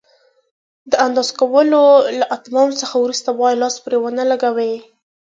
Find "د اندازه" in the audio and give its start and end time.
0.91-1.33